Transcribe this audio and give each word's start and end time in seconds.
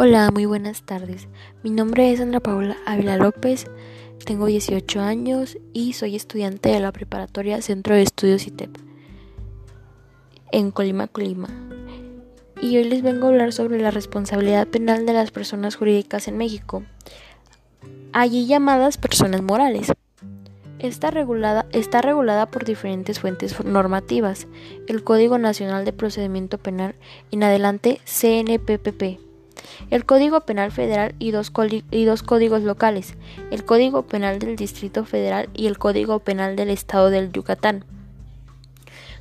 Hola, 0.00 0.30
muy 0.30 0.46
buenas 0.46 0.82
tardes. 0.82 1.26
Mi 1.64 1.70
nombre 1.70 2.12
es 2.12 2.20
Sandra 2.20 2.38
Paula 2.38 2.76
Ávila 2.86 3.16
López, 3.16 3.66
tengo 4.24 4.46
18 4.46 5.00
años 5.00 5.58
y 5.72 5.94
soy 5.94 6.14
estudiante 6.14 6.68
de 6.68 6.78
la 6.78 6.92
preparatoria 6.92 7.60
Centro 7.62 7.96
de 7.96 8.02
Estudios 8.02 8.46
ITEP 8.46 8.70
en 10.52 10.70
Colima, 10.70 11.08
Colima. 11.08 11.48
Y 12.62 12.76
hoy 12.76 12.84
les 12.84 13.02
vengo 13.02 13.26
a 13.26 13.30
hablar 13.30 13.52
sobre 13.52 13.80
la 13.80 13.90
responsabilidad 13.90 14.68
penal 14.68 15.04
de 15.04 15.14
las 15.14 15.32
personas 15.32 15.74
jurídicas 15.74 16.28
en 16.28 16.38
México, 16.38 16.84
allí 18.12 18.46
llamadas 18.46 18.98
personas 18.98 19.42
morales. 19.42 19.92
Está 20.78 21.10
regulada, 21.10 21.66
está 21.72 22.02
regulada 22.02 22.46
por 22.52 22.64
diferentes 22.64 23.18
fuentes 23.18 23.64
normativas, 23.64 24.46
el 24.86 25.02
Código 25.02 25.38
Nacional 25.38 25.84
de 25.84 25.92
Procedimiento 25.92 26.56
Penal, 26.58 26.94
en 27.32 27.42
adelante 27.42 28.00
CNPPP 28.04 29.27
el 29.90 30.04
Código 30.04 30.40
Penal 30.42 30.72
Federal 30.72 31.14
y 31.18 31.30
dos, 31.30 31.52
y 31.90 32.04
dos, 32.04 32.22
códigos 32.22 32.62
locales, 32.62 33.14
el 33.50 33.64
Código 33.64 34.02
Penal 34.02 34.38
del 34.38 34.56
Distrito 34.56 35.04
Federal 35.04 35.48
y 35.54 35.66
el 35.66 35.78
Código 35.78 36.20
Penal 36.20 36.56
del 36.56 36.70
Estado 36.70 37.10
del 37.10 37.32
Yucatán. 37.32 37.84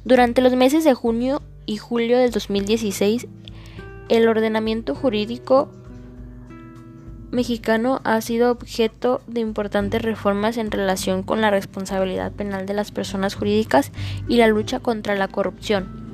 Durante 0.05 0.41
los 0.41 0.55
meses 0.55 0.83
de 0.83 0.93
junio 0.93 1.41
y 1.65 1.77
julio 1.77 2.17
del 2.17 2.31
2016, 2.31 3.27
el 4.09 4.27
ordenamiento 4.27 4.95
jurídico 4.95 5.69
mexicano 7.31 7.99
ha 8.05 8.21
sido 8.21 8.51
objeto 8.51 9.21
de 9.27 9.41
importantes 9.41 10.01
reformas 10.01 10.57
en 10.57 10.71
relación 10.71 11.23
con 11.23 11.41
la 11.41 11.51
responsabilidad 11.51 12.31
penal 12.31 12.65
de 12.65 12.73
las 12.73 12.91
personas 12.91 13.35
jurídicas 13.35 13.91
y 14.27 14.37
la 14.37 14.47
lucha 14.47 14.79
contra 14.79 15.15
la 15.15 15.27
corrupción. 15.27 16.06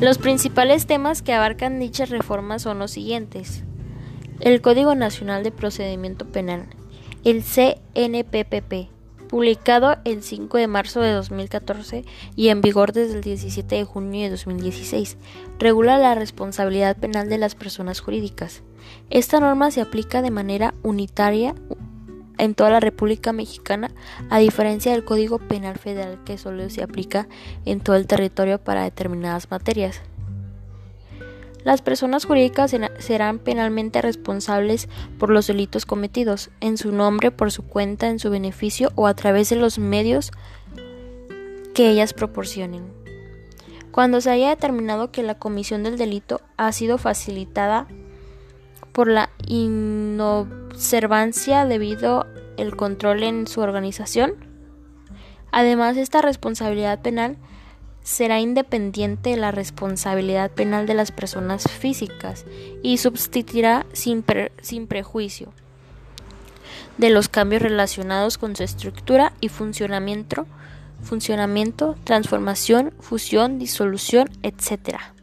Los 0.00 0.18
principales 0.18 0.86
temas 0.86 1.22
que 1.22 1.32
abarcan 1.32 1.80
dichas 1.80 2.08
reformas 2.08 2.62
son 2.62 2.78
los 2.78 2.92
siguientes. 2.92 3.64
El 4.38 4.60
Código 4.60 4.94
Nacional 4.94 5.42
de 5.42 5.50
Procedimiento 5.50 6.24
Penal, 6.24 6.66
el 7.24 7.42
CNPPP, 7.42 8.90
publicado 9.28 9.96
el 10.04 10.22
5 10.22 10.56
de 10.56 10.68
marzo 10.68 11.00
de 11.00 11.10
2014 11.10 12.04
y 12.36 12.48
en 12.50 12.60
vigor 12.60 12.92
desde 12.92 13.16
el 13.16 13.22
17 13.22 13.74
de 13.74 13.84
junio 13.84 14.22
de 14.22 14.30
2016, 14.30 15.16
regula 15.58 15.98
la 15.98 16.14
responsabilidad 16.14 16.96
penal 16.96 17.28
de 17.28 17.38
las 17.38 17.56
personas 17.56 17.98
jurídicas. 17.98 18.62
Esta 19.10 19.40
norma 19.40 19.72
se 19.72 19.80
aplica 19.80 20.22
de 20.22 20.30
manera 20.30 20.74
unitaria 20.84 21.56
en 22.38 22.54
toda 22.54 22.70
la 22.70 22.80
República 22.80 23.32
Mexicana, 23.32 23.90
a 24.30 24.38
diferencia 24.38 24.92
del 24.92 25.04
Código 25.04 25.38
Penal 25.38 25.78
Federal 25.78 26.18
que 26.24 26.38
solo 26.38 26.70
se 26.70 26.82
aplica 26.82 27.28
en 27.64 27.80
todo 27.80 27.96
el 27.96 28.06
territorio 28.06 28.58
para 28.58 28.84
determinadas 28.84 29.50
materias. 29.50 30.00
Las 31.64 31.82
personas 31.82 32.24
jurídicas 32.24 32.74
serán 32.98 33.38
penalmente 33.40 34.00
responsables 34.00 34.88
por 35.18 35.28
los 35.28 35.48
delitos 35.48 35.84
cometidos, 35.84 36.50
en 36.60 36.78
su 36.78 36.92
nombre, 36.92 37.30
por 37.30 37.52
su 37.52 37.62
cuenta, 37.62 38.08
en 38.08 38.18
su 38.18 38.30
beneficio 38.30 38.90
o 38.94 39.06
a 39.06 39.14
través 39.14 39.50
de 39.50 39.56
los 39.56 39.78
medios 39.78 40.30
que 41.74 41.90
ellas 41.90 42.14
proporcionen. 42.14 42.84
Cuando 43.90 44.20
se 44.20 44.30
haya 44.30 44.50
determinado 44.50 45.10
que 45.10 45.22
la 45.22 45.38
comisión 45.38 45.82
del 45.82 45.98
delito 45.98 46.40
ha 46.56 46.72
sido 46.72 46.98
facilitada 46.98 47.86
por 48.98 49.06
la 49.06 49.30
inobservancia 49.46 51.64
debido 51.66 52.26
el 52.56 52.74
control 52.74 53.22
en 53.22 53.46
su 53.46 53.60
organización. 53.60 54.34
Además, 55.52 55.96
esta 55.96 56.20
responsabilidad 56.20 57.00
penal 57.00 57.36
será 58.02 58.40
independiente 58.40 59.30
de 59.30 59.36
la 59.36 59.52
responsabilidad 59.52 60.50
penal 60.50 60.88
de 60.88 60.94
las 60.94 61.12
personas 61.12 61.70
físicas 61.70 62.44
y 62.82 62.98
subsistirá 62.98 63.86
sin, 63.92 64.24
sin 64.62 64.88
prejuicio 64.88 65.52
de 66.96 67.10
los 67.10 67.28
cambios 67.28 67.62
relacionados 67.62 68.36
con 68.36 68.56
su 68.56 68.64
estructura 68.64 69.32
y 69.40 69.48
funcionamiento, 69.48 70.48
funcionamiento, 71.04 71.94
transformación, 72.02 72.92
fusión, 72.98 73.60
disolución, 73.60 74.28
etc. 74.42 75.17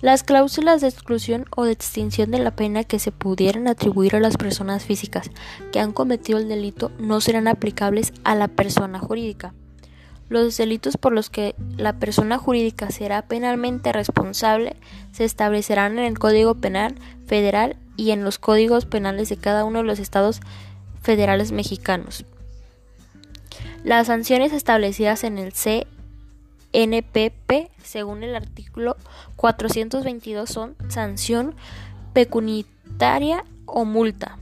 Las 0.00 0.22
cláusulas 0.22 0.80
de 0.80 0.88
exclusión 0.88 1.46
o 1.56 1.64
de 1.64 1.72
extinción 1.72 2.30
de 2.30 2.38
la 2.38 2.52
pena 2.52 2.84
que 2.84 3.00
se 3.00 3.10
pudieran 3.10 3.66
atribuir 3.66 4.14
a 4.14 4.20
las 4.20 4.36
personas 4.36 4.84
físicas 4.84 5.30
que 5.72 5.80
han 5.80 5.92
cometido 5.92 6.38
el 6.38 6.48
delito 6.48 6.92
no 7.00 7.20
serán 7.20 7.48
aplicables 7.48 8.12
a 8.22 8.36
la 8.36 8.46
persona 8.46 9.00
jurídica. 9.00 9.54
Los 10.28 10.56
delitos 10.56 10.96
por 10.98 11.12
los 11.12 11.30
que 11.30 11.56
la 11.76 11.94
persona 11.94 12.38
jurídica 12.38 12.90
será 12.90 13.22
penalmente 13.22 13.92
responsable 13.92 14.76
se 15.10 15.24
establecerán 15.24 15.98
en 15.98 16.04
el 16.04 16.18
Código 16.18 16.54
Penal 16.54 16.94
Federal 17.26 17.76
y 17.96 18.12
en 18.12 18.22
los 18.22 18.38
códigos 18.38 18.86
penales 18.86 19.28
de 19.30 19.36
cada 19.36 19.64
uno 19.64 19.80
de 19.80 19.84
los 19.84 19.98
estados 19.98 20.40
federales 21.02 21.50
mexicanos. 21.50 22.24
Las 23.82 24.06
sanciones 24.06 24.52
establecidas 24.52 25.24
en 25.24 25.38
el 25.38 25.52
C 25.52 25.88
NPP, 26.72 27.70
según 27.82 28.22
el 28.22 28.34
artículo 28.34 28.96
422, 29.36 30.48
son 30.48 30.76
sanción 30.88 31.54
pecuniaria 32.12 33.44
o 33.66 33.84
multa. 33.84 34.38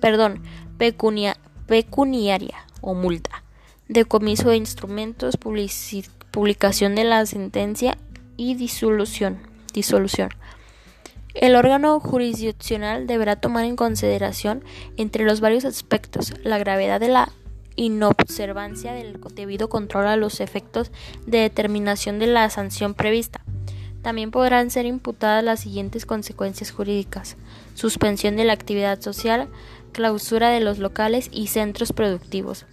Perdón, 0.00 0.42
pecuniaria 0.78 2.56
o 2.80 2.94
multa. 2.94 3.42
Decomiso 3.88 4.50
de 4.50 4.56
instrumentos, 4.56 5.36
publicación 5.36 6.94
de 6.94 7.04
la 7.04 7.24
sentencia 7.26 7.96
y 8.36 8.54
disolución. 8.54 9.38
disolución. 9.72 10.30
El 11.34 11.54
órgano 11.54 12.00
jurisdiccional 12.00 13.06
deberá 13.06 13.36
tomar 13.36 13.66
en 13.66 13.76
consideración, 13.76 14.64
entre 14.96 15.24
los 15.24 15.40
varios 15.40 15.66
aspectos, 15.66 16.32
la 16.42 16.56
gravedad 16.56 16.98
de 16.98 17.08
la 17.08 17.30
inobservancia 17.76 18.92
del 18.92 19.20
debido 19.34 19.68
control 19.68 20.06
a 20.06 20.16
los 20.16 20.40
efectos 20.40 20.90
de 21.26 21.38
determinación 21.38 22.18
de 22.18 22.26
la 22.26 22.48
sanción 22.50 22.94
prevista. 22.94 23.40
También 24.02 24.30
podrán 24.30 24.70
ser 24.70 24.86
imputadas 24.86 25.42
las 25.42 25.60
siguientes 25.60 26.06
consecuencias 26.06 26.70
jurídicas: 26.70 27.36
suspensión 27.74 28.36
de 28.36 28.44
la 28.44 28.52
actividad 28.52 29.00
social, 29.00 29.48
clausura 29.92 30.50
de 30.50 30.60
los 30.60 30.78
locales 30.78 31.28
y 31.32 31.48
centros 31.48 31.92
productivos, 31.92 32.66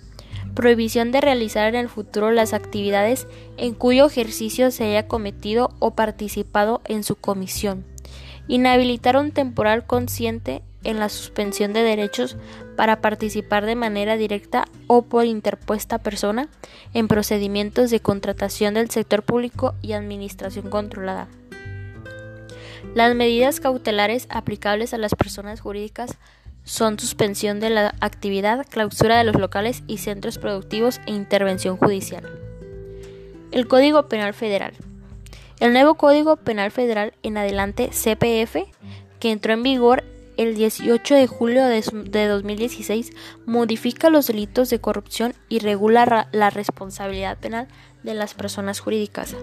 prohibición 0.53 1.11
de 1.11 1.21
realizar 1.21 1.67
en 1.69 1.75
el 1.75 1.89
futuro 1.89 2.31
las 2.31 2.53
actividades 2.53 3.27
en 3.57 3.73
cuyo 3.73 4.05
ejercicio 4.05 4.71
se 4.71 4.83
haya 4.83 5.07
cometido 5.07 5.71
o 5.79 5.91
participado 5.91 6.81
en 6.85 7.03
su 7.03 7.15
comisión, 7.15 7.83
inhabilitar 8.47 9.17
un 9.17 9.31
temporal 9.31 9.85
consciente 9.85 10.61
en 10.83 10.99
la 10.99 11.09
suspensión 11.09 11.73
de 11.73 11.83
derechos 11.83 12.37
para 12.75 13.01
participar 13.01 13.65
de 13.65 13.75
manera 13.75 14.17
directa 14.17 14.65
o 14.87 15.03
por 15.03 15.25
interpuesta 15.25 15.97
persona 15.97 16.49
en 16.93 17.07
procedimientos 17.07 17.89
de 17.91 17.99
contratación 17.99 18.73
del 18.73 18.89
sector 18.89 19.23
público 19.23 19.75
y 19.81 19.93
administración 19.93 20.69
controlada. 20.69 21.27
Las 22.95 23.15
medidas 23.15 23.59
cautelares 23.59 24.27
aplicables 24.29 24.93
a 24.93 24.97
las 24.97 25.15
personas 25.15 25.61
jurídicas 25.61 26.17
son 26.63 26.99
suspensión 26.99 27.59
de 27.59 27.69
la 27.69 27.95
actividad, 27.99 28.65
clausura 28.69 29.17
de 29.17 29.23
los 29.23 29.35
locales 29.35 29.83
y 29.87 29.97
centros 29.97 30.37
productivos 30.37 31.01
e 31.05 31.11
intervención 31.11 31.77
judicial. 31.77 32.23
El 33.51 33.67
Código 33.67 34.07
Penal 34.07 34.33
Federal. 34.33 34.73
El 35.59 35.73
nuevo 35.73 35.95
Código 35.95 36.37
Penal 36.37 36.71
Federal 36.71 37.13
en 37.23 37.37
adelante 37.37 37.89
CPF, 37.89 38.69
que 39.19 39.31
entró 39.31 39.53
en 39.53 39.63
vigor 39.63 40.03
el 40.37 40.55
18 40.55 41.15
de 41.15 41.27
julio 41.27 41.65
de 41.65 42.27
2016 42.27 43.11
modifica 43.45 44.09
los 44.09 44.27
delitos 44.27 44.69
de 44.69 44.79
corrupción 44.79 45.33
y 45.49 45.59
regula 45.59 46.27
la 46.31 46.49
responsabilidad 46.49 47.37
penal 47.37 47.67
de 48.03 48.13
las 48.13 48.33
personas 48.33 48.79
jurídicas. 48.79 49.35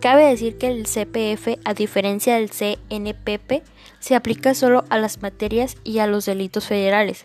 Cabe 0.00 0.26
decir 0.26 0.58
que 0.58 0.68
el 0.68 0.86
CPF, 0.86 1.58
a 1.64 1.74
diferencia 1.74 2.36
del 2.36 2.50
CNPP, 2.50 3.64
se 3.98 4.14
aplica 4.14 4.54
solo 4.54 4.84
a 4.90 4.98
las 4.98 5.22
materias 5.22 5.76
y 5.84 5.98
a 5.98 6.06
los 6.06 6.26
delitos 6.26 6.66
federales. 6.66 7.24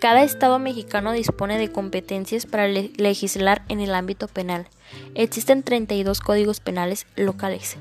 Cada 0.00 0.22
Estado 0.22 0.58
mexicano 0.58 1.12
dispone 1.12 1.58
de 1.58 1.72
competencias 1.72 2.46
para 2.46 2.68
legislar 2.68 3.64
en 3.68 3.80
el 3.80 3.94
ámbito 3.94 4.28
penal. 4.28 4.68
Existen 5.14 5.62
32 5.62 6.20
códigos 6.20 6.60
penales 6.60 7.06
locales. 7.16 7.78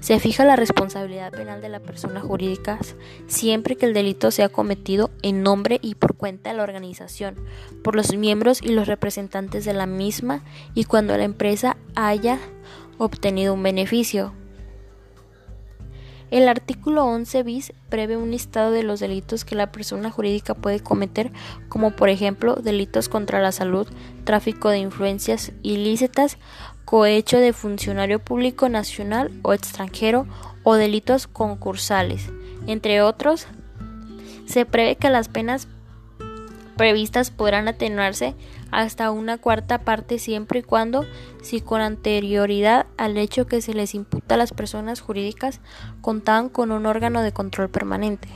Se 0.00 0.18
fija 0.20 0.44
la 0.44 0.56
responsabilidad 0.56 1.32
penal 1.32 1.60
de 1.60 1.68
la 1.68 1.80
persona 1.80 2.20
jurídica 2.20 2.78
siempre 3.26 3.76
que 3.76 3.86
el 3.86 3.94
delito 3.94 4.30
sea 4.30 4.48
cometido 4.48 5.10
en 5.22 5.42
nombre 5.42 5.78
y 5.82 5.94
por 5.94 6.16
cuenta 6.16 6.50
de 6.50 6.56
la 6.56 6.62
organización, 6.62 7.36
por 7.82 7.96
los 7.96 8.14
miembros 8.14 8.62
y 8.62 8.68
los 8.68 8.86
representantes 8.86 9.64
de 9.64 9.74
la 9.74 9.86
misma 9.86 10.42
y 10.74 10.84
cuando 10.84 11.16
la 11.16 11.24
empresa 11.24 11.76
haya 11.94 12.38
obtenido 12.98 13.54
un 13.54 13.62
beneficio. 13.62 14.32
El 16.30 16.46
artículo 16.46 17.06
11 17.06 17.42
bis 17.42 17.72
prevé 17.88 18.18
un 18.18 18.30
listado 18.30 18.70
de 18.70 18.82
los 18.82 19.00
delitos 19.00 19.46
que 19.46 19.54
la 19.54 19.72
persona 19.72 20.10
jurídica 20.10 20.54
puede 20.54 20.80
cometer, 20.80 21.32
como 21.70 21.96
por 21.96 22.10
ejemplo 22.10 22.56
delitos 22.56 23.08
contra 23.08 23.40
la 23.40 23.50
salud, 23.50 23.88
tráfico 24.24 24.68
de 24.68 24.78
influencias 24.78 25.52
ilícitas, 25.62 26.36
cohecho 26.88 27.36
de 27.36 27.52
funcionario 27.52 28.18
público 28.18 28.70
nacional 28.70 29.30
o 29.42 29.52
extranjero 29.52 30.26
o 30.62 30.76
delitos 30.76 31.26
concursales, 31.26 32.30
entre 32.66 33.02
otros. 33.02 33.46
Se 34.46 34.64
prevé 34.64 34.96
que 34.96 35.10
las 35.10 35.28
penas 35.28 35.68
previstas 36.78 37.30
podrán 37.30 37.68
atenuarse 37.68 38.34
hasta 38.70 39.10
una 39.10 39.36
cuarta 39.36 39.80
parte 39.82 40.18
siempre 40.18 40.60
y 40.60 40.62
cuando, 40.62 41.04
si 41.42 41.60
con 41.60 41.82
anterioridad 41.82 42.86
al 42.96 43.18
hecho 43.18 43.46
que 43.46 43.60
se 43.60 43.74
les 43.74 43.94
imputa 43.94 44.36
a 44.36 44.38
las 44.38 44.54
personas 44.54 45.02
jurídicas, 45.02 45.60
contaban 46.00 46.48
con 46.48 46.72
un 46.72 46.86
órgano 46.86 47.20
de 47.20 47.32
control 47.32 47.68
permanente, 47.68 48.28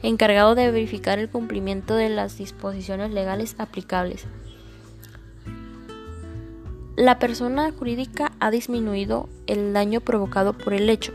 encargado 0.00 0.54
de 0.54 0.70
verificar 0.70 1.18
el 1.18 1.28
cumplimiento 1.28 1.96
de 1.96 2.08
las 2.08 2.38
disposiciones 2.38 3.10
legales 3.10 3.56
aplicables. 3.58 4.28
La 6.96 7.18
persona 7.18 7.72
jurídica 7.72 8.30
ha 8.38 8.52
disminuido 8.52 9.28
el 9.48 9.72
daño 9.72 10.00
provocado 10.00 10.52
por 10.52 10.74
el 10.74 10.88
hecho. 10.88 11.12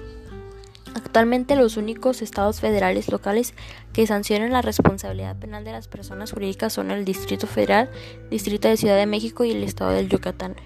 Actualmente 0.93 1.55
los 1.55 1.77
únicos 1.77 2.21
estados 2.21 2.59
federales 2.59 3.09
locales 3.09 3.53
que 3.93 4.05
sancionan 4.05 4.51
la 4.51 4.61
responsabilidad 4.61 5.37
penal 5.37 5.63
de 5.63 5.71
las 5.71 5.87
personas 5.87 6.33
jurídicas 6.33 6.73
son 6.73 6.91
el 6.91 7.05
Distrito 7.05 7.47
Federal, 7.47 7.89
Distrito 8.29 8.67
de 8.67 8.75
Ciudad 8.75 8.97
de 8.97 9.05
México 9.05 9.45
y 9.45 9.51
el 9.51 9.63
Estado 9.63 9.91
del 9.91 10.09
Yucatán. 10.09 10.57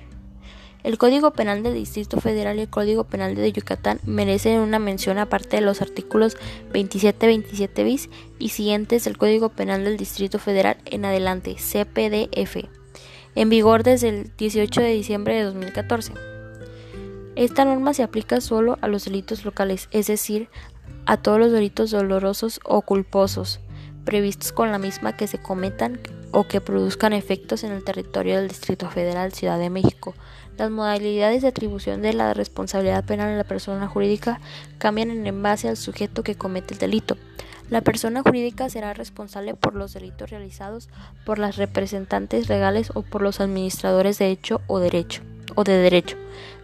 El 0.81 0.97
Código 0.97 1.31
Penal 1.31 1.61
del 1.61 1.75
Distrito 1.75 2.19
Federal 2.19 2.57
y 2.57 2.61
el 2.61 2.69
Código 2.69 3.03
Penal 3.03 3.35
de 3.35 3.51
Yucatán 3.51 3.99
merecen 4.05 4.61
una 4.61 4.79
mención 4.79 5.19
aparte 5.19 5.57
de 5.57 5.61
los 5.61 5.83
artículos 5.83 6.37
27, 6.73 7.27
27 7.27 7.83
bis 7.83 8.09
y 8.39 8.49
siguientes 8.49 9.03
del 9.03 9.19
Código 9.19 9.49
Penal 9.49 9.83
del 9.83 9.97
Distrito 9.97 10.39
Federal 10.39 10.77
en 10.85 11.05
adelante, 11.05 11.55
CPDF, 11.55 12.67
en 13.35 13.49
vigor 13.49 13.83
desde 13.83 14.09
el 14.09 14.31
18 14.37 14.81
de 14.81 14.93
diciembre 14.93 15.35
de 15.35 15.43
2014. 15.43 16.13
Esta 17.35 17.65
norma 17.65 17.93
se 17.93 18.03
aplica 18.03 18.41
solo 18.41 18.77
a 18.81 18.87
los 18.87 19.05
delitos 19.05 19.43
locales, 19.43 19.87
es 19.91 20.07
decir, 20.07 20.49
a 21.05 21.17
todos 21.17 21.39
los 21.39 21.51
delitos 21.51 21.91
dolorosos 21.91 22.59
o 22.63 22.81
culposos 22.81 23.59
previstos 24.03 24.51
con 24.51 24.71
la 24.71 24.79
misma 24.79 25.15
que 25.15 25.27
se 25.27 25.41
cometan 25.41 25.99
o 26.31 26.47
que 26.47 26.61
produzcan 26.61 27.13
efectos 27.13 27.63
en 27.63 27.71
el 27.71 27.83
territorio 27.83 28.37
del 28.37 28.49
Distrito 28.49 28.89
Federal 28.89 29.33
Ciudad 29.33 29.59
de 29.59 29.69
México. 29.69 30.13
Las 30.57 30.69
modalidades 30.69 31.41
de 31.41 31.47
atribución 31.47 32.01
de 32.01 32.13
la 32.13 32.33
responsabilidad 32.33 33.05
penal 33.05 33.29
en 33.29 33.37
la 33.37 33.43
persona 33.43 33.87
jurídica 33.87 34.39
cambian 34.77 35.25
en 35.25 35.43
base 35.43 35.69
al 35.69 35.77
sujeto 35.77 36.23
que 36.23 36.35
comete 36.35 36.73
el 36.73 36.79
delito. 36.79 37.17
La 37.69 37.81
persona 37.81 38.21
jurídica 38.21 38.69
será 38.69 38.93
responsable 38.93 39.55
por 39.55 39.73
los 39.75 39.93
delitos 39.93 40.29
realizados 40.29 40.89
por 41.25 41.39
las 41.39 41.57
representantes 41.57 42.49
legales 42.49 42.91
o 42.93 43.01
por 43.01 43.21
los 43.21 43.39
administradores 43.39 44.19
de 44.19 44.29
hecho 44.29 44.61
o 44.67 44.79
derecho 44.79 45.21
o 45.55 45.63
de 45.63 45.77
derecho 45.77 46.17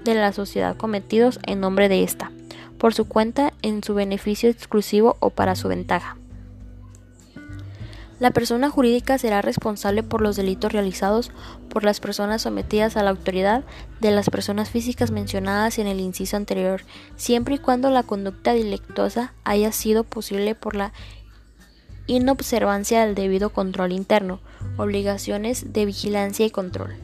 de 0.03 0.15
la 0.15 0.33
sociedad 0.33 0.75
cometidos 0.77 1.39
en 1.45 1.59
nombre 1.59 1.89
de 1.89 2.03
ésta, 2.03 2.31
por 2.77 2.93
su 2.93 3.07
cuenta, 3.07 3.53
en 3.61 3.83
su 3.83 3.93
beneficio 3.93 4.49
exclusivo 4.49 5.17
o 5.19 5.29
para 5.29 5.55
su 5.55 5.67
ventaja. 5.67 6.18
La 8.19 8.31
persona 8.31 8.69
jurídica 8.69 9.17
será 9.17 9.41
responsable 9.41 10.03
por 10.03 10.21
los 10.21 10.35
delitos 10.35 10.73
realizados 10.73 11.31
por 11.69 11.85
las 11.85 12.01
personas 12.01 12.41
sometidas 12.41 12.97
a 12.97 13.03
la 13.03 13.11
autoridad 13.11 13.63
de 14.01 14.11
las 14.11 14.29
personas 14.29 14.69
físicas 14.69 15.09
mencionadas 15.09 15.79
en 15.79 15.87
el 15.87 16.01
inciso 16.01 16.35
anterior, 16.35 16.81
siempre 17.15 17.55
y 17.55 17.59
cuando 17.59 17.89
la 17.89 18.03
conducta 18.03 18.53
delictuosa 18.53 19.33
haya 19.45 19.71
sido 19.71 20.03
posible 20.03 20.53
por 20.53 20.75
la 20.75 20.91
inobservancia 22.07 23.05
del 23.05 23.15
debido 23.15 23.51
control 23.51 23.93
interno, 23.93 24.41
obligaciones 24.77 25.71
de 25.71 25.85
vigilancia 25.85 26.45
y 26.45 26.49
control. 26.49 26.95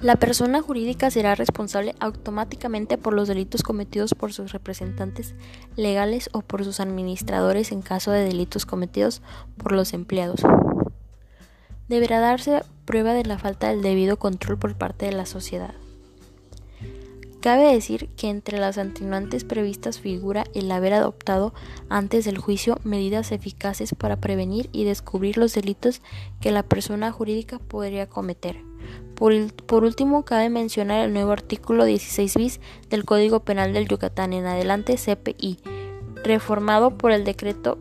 La 0.00 0.16
persona 0.16 0.62
jurídica 0.62 1.10
será 1.10 1.34
responsable 1.34 1.94
automáticamente 2.00 2.96
por 2.96 3.12
los 3.12 3.28
delitos 3.28 3.62
cometidos 3.62 4.14
por 4.14 4.32
sus 4.32 4.50
representantes 4.50 5.34
legales 5.76 6.30
o 6.32 6.40
por 6.40 6.64
sus 6.64 6.80
administradores 6.80 7.70
en 7.70 7.82
caso 7.82 8.10
de 8.10 8.24
delitos 8.24 8.64
cometidos 8.64 9.20
por 9.58 9.72
los 9.72 9.92
empleados. 9.92 10.40
Deberá 11.88 12.18
darse 12.18 12.62
prueba 12.86 13.12
de 13.12 13.24
la 13.26 13.38
falta 13.38 13.68
del 13.68 13.82
debido 13.82 14.18
control 14.18 14.58
por 14.58 14.74
parte 14.74 15.04
de 15.04 15.12
la 15.12 15.26
sociedad. 15.26 15.74
Cabe 17.42 17.70
decir 17.70 18.08
que 18.16 18.30
entre 18.30 18.58
las 18.58 18.78
atenuantes 18.78 19.44
previstas 19.44 19.98
figura 19.98 20.44
el 20.54 20.70
haber 20.72 20.94
adoptado 20.94 21.52
antes 21.90 22.24
del 22.24 22.38
juicio 22.38 22.78
medidas 22.84 23.32
eficaces 23.32 23.94
para 23.94 24.16
prevenir 24.16 24.70
y 24.72 24.84
descubrir 24.84 25.36
los 25.36 25.52
delitos 25.52 26.00
que 26.40 26.52
la 26.52 26.62
persona 26.62 27.12
jurídica 27.12 27.58
podría 27.58 28.08
cometer. 28.08 28.62
Por, 29.20 29.84
último, 29.84 30.24
cabe 30.24 30.48
mencionar 30.48 31.04
el 31.04 31.12
nuevo 31.12 31.32
artículo 31.32 31.84
16 31.84 32.36
bis 32.38 32.60
del 32.88 33.04
Código 33.04 33.40
Penal 33.40 33.74
del 33.74 33.86
Yucatán 33.86 34.32
en 34.32 34.46
adelante 34.46 34.96
CPI, 34.96 35.58
reformado 36.24 36.96
por 36.96 37.12
el 37.12 37.24
decreto 37.24 37.78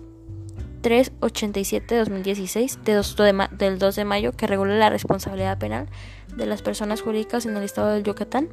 387 0.82 1.96
de 1.96 2.00
2016 2.00 2.80
del 2.84 3.80
2 3.80 3.96
de 3.96 4.04
mayo 4.06 4.34
que 4.34 4.48
regula 4.48 4.76
la 4.76 4.90
responsabilidad 4.90 5.58
penal 5.58 5.88
de 6.36 6.46
las 6.46 6.62
personas 6.62 7.02
jurídicas 7.02 7.46
en 7.46 7.56
el 7.56 7.64
estado 7.64 7.94
del 7.94 8.04
Yucatán. 8.04 8.50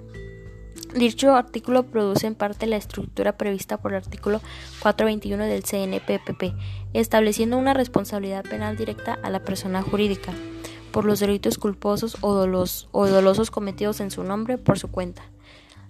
Dicho 0.95 1.35
artículo 1.35 1.83
produce 1.87 2.29
en 2.29 2.37
parte 2.37 2.69
la 2.69 2.77
estructura 2.77 3.37
prevista 3.37 3.79
por 3.79 3.95
el 3.95 3.99
artículo 3.99 4.41
421 4.83 5.45
del 5.47 5.65
CNPPP, 5.65 6.55
estableciendo 6.93 7.59
una 7.59 7.75
responsabilidad 7.75 8.45
penal 8.45 8.77
directa 8.77 9.19
a 9.25 9.31
la 9.31 9.41
persona 9.41 9.83
jurídica 9.83 10.33
por 10.93 11.05
los 11.05 11.21
delitos 11.21 11.59
culposos 11.59 12.17
o, 12.21 12.31
o 12.31 13.07
dolosos 13.07 13.51
cometidos 13.51 14.01
en 14.01 14.11
su 14.11 14.25
nombre 14.25 14.59
por 14.59 14.79
su 14.79 14.89
cuenta, 14.89 15.23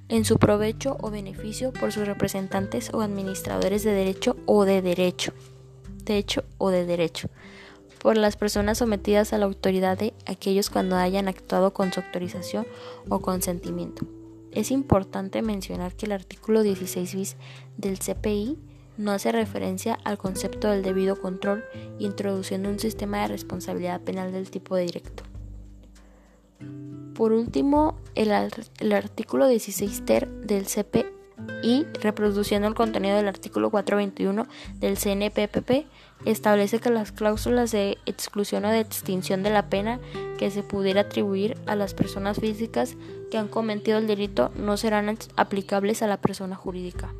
en 0.08 0.24
su 0.24 0.38
provecho 0.38 0.96
o 1.00 1.10
beneficio 1.10 1.72
por 1.72 1.92
sus 1.92 2.06
representantes 2.06 2.90
o 2.92 3.00
administradores 3.00 3.82
de 3.84 3.92
derecho 3.92 4.36
o 4.46 4.64
de 4.64 4.82
derecho, 4.82 5.32
de 6.04 6.18
hecho 6.18 6.44
o 6.58 6.70
de 6.70 6.86
derecho, 6.86 7.28
por 8.00 8.16
las 8.16 8.36
personas 8.36 8.78
sometidas 8.78 9.32
a 9.32 9.38
la 9.38 9.46
autoridad 9.46 9.98
de 9.98 10.14
aquellos 10.26 10.70
cuando 10.70 10.96
hayan 10.96 11.28
actuado 11.28 11.72
con 11.72 11.92
su 11.92 12.00
autorización 12.00 12.66
o 13.08 13.20
consentimiento. 13.20 14.06
Es 14.52 14.70
importante 14.70 15.42
mencionar 15.42 15.94
que 15.94 16.06
el 16.06 16.12
artículo 16.12 16.62
16 16.62 17.14
bis 17.14 17.36
del 17.76 17.98
CPI 17.98 18.58
no 18.98 19.12
hace 19.12 19.32
referencia 19.32 19.98
al 20.04 20.18
concepto 20.18 20.68
del 20.68 20.82
debido 20.82 21.20
control, 21.20 21.64
introduciendo 21.98 22.68
un 22.68 22.78
sistema 22.78 23.22
de 23.22 23.28
responsabilidad 23.28 24.00
penal 24.00 24.32
del 24.32 24.50
tipo 24.50 24.76
directo. 24.76 25.24
Por 27.16 27.32
último, 27.32 27.96
el, 28.14 28.30
artículo 28.92 29.48
16 29.48 30.04
ter 30.04 30.28
del 30.28 30.66
CPI, 30.66 31.86
reproduciendo 32.02 32.68
el 32.68 32.74
contenido 32.74 33.16
del 33.16 33.28
artículo 33.28 33.70
421 33.70 34.46
del 34.80 34.98
CNPPP, 34.98 35.86
establece 36.26 36.78
que 36.78 36.90
las 36.90 37.12
cláusulas 37.12 37.72
de 37.72 37.96
exclusión 38.04 38.66
o 38.66 38.70
de 38.70 38.80
extinción 38.80 39.42
de 39.42 39.50
la 39.50 39.70
pena 39.70 39.98
que 40.38 40.50
se 40.50 40.62
pudiera 40.62 41.02
atribuir 41.02 41.56
a 41.66 41.74
las 41.74 41.94
personas 41.94 42.38
físicas 42.38 42.96
que 43.30 43.38
han 43.38 43.48
cometido 43.48 43.96
el 43.96 44.06
delito 44.06 44.50
no 44.56 44.76
serán 44.76 45.16
aplicables 45.36 46.02
a 46.02 46.06
la 46.06 46.18
persona 46.18 46.54
jurídica. 46.54 47.14